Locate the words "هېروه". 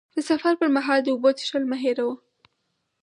1.83-2.15